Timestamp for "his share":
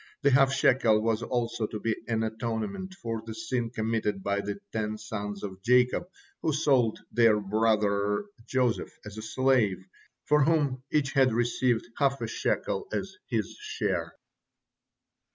13.29-14.15